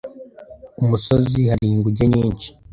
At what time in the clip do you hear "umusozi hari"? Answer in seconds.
0.83-1.65